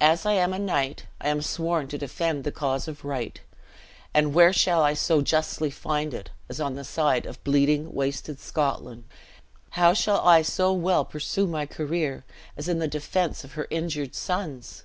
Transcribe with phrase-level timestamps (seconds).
[0.00, 3.40] As I am a knight, I am sworn to defend the cause of right;
[4.12, 8.40] and where shall I so justly find it, as on the side of bleeding, wasted
[8.40, 9.04] Scotland?
[9.78, 12.24] How shall I so well pursue my career
[12.56, 14.82] as in the defense of her injured sons?